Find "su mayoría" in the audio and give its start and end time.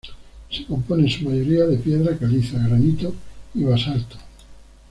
1.11-1.67